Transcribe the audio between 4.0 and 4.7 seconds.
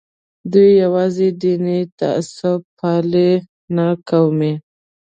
قومي.